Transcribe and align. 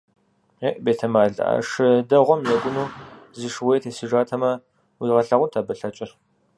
ЕӀ, 0.67 0.71
бетэмал, 0.83 1.35
а 1.49 1.51
шы 1.69 1.87
дэгъуэм 2.09 2.41
екӀуну 2.55 2.93
зы 3.39 3.47
шууей 3.53 3.79
тесыжатэмэ, 3.83 4.51
уигъэлъагъунт 4.99 5.53
абы 5.59 5.73
лъэкӀыр! 5.79 6.11